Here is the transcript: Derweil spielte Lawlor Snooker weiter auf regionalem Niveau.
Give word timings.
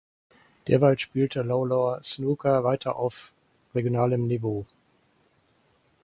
Derweil 0.67 0.97
spielte 0.97 1.43
Lawlor 1.43 2.01
Snooker 2.03 2.63
weiter 2.63 2.95
auf 2.95 3.31
regionalem 3.75 4.25
Niveau. 4.25 4.65